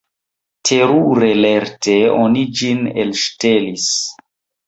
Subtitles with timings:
[0.69, 3.87] Terure lerte oni ĝin elŝtelis.